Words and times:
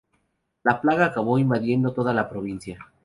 La 0.63 0.81
plaga 0.81 1.05
acabó 1.05 1.37
invadiendo 1.37 1.93
toda 1.93 2.11
la 2.11 2.27
provincia. 2.27 2.91